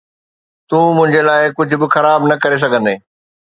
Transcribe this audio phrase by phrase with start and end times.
[0.69, 2.99] تون منهنجي لاءِ ڪجهه به خراب نه ڪري سگهندين.